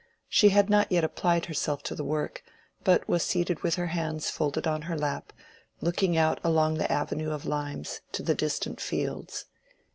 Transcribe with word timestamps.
She 0.27 0.49
had 0.49 0.67
not 0.67 0.91
yet 0.91 1.03
applied 1.03 1.45
herself 1.45 1.83
to 1.83 1.95
her 1.95 2.03
work, 2.03 2.41
but 2.83 3.07
was 3.07 3.21
seated 3.21 3.61
with 3.61 3.75
her 3.75 3.85
hands 3.93 4.31
folded 4.31 4.65
on 4.65 4.81
her 4.89 4.97
lap, 4.97 5.31
looking 5.79 6.17
out 6.17 6.39
along 6.43 6.79
the 6.79 6.91
avenue 6.91 7.29
of 7.29 7.45
limes 7.45 8.01
to 8.13 8.23
the 8.23 8.33
distant 8.33 8.81
fields. 8.81 9.45